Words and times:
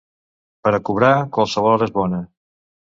Per 0.67 0.71
a 0.77 0.81
cobrar, 0.89 1.13
qualsevol 1.37 1.77
hora 1.77 1.91
és 1.91 1.97
bona. 2.03 2.27